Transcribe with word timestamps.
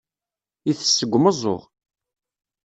Itess 0.71 0.91
seg 0.99 1.11
umeẓẓuɣ. 1.17 1.61